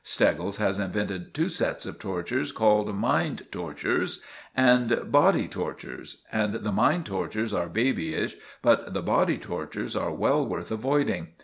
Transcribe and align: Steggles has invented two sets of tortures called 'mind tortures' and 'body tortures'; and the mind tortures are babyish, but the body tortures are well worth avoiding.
Steggles 0.03 0.57
has 0.57 0.79
invented 0.79 1.31
two 1.31 1.47
sets 1.47 1.85
of 1.85 1.99
tortures 1.99 2.51
called 2.51 2.91
'mind 2.95 3.43
tortures' 3.51 4.23
and 4.55 4.99
'body 5.11 5.47
tortures'; 5.47 6.23
and 6.31 6.55
the 6.55 6.71
mind 6.71 7.05
tortures 7.05 7.53
are 7.53 7.69
babyish, 7.69 8.35
but 8.63 8.95
the 8.95 9.03
body 9.03 9.37
tortures 9.37 9.95
are 9.95 10.11
well 10.11 10.43
worth 10.43 10.71
avoiding. 10.71 11.33